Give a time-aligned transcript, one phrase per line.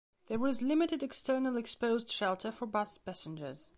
[0.29, 3.69] There is limited external exposed shelter for bus passengers.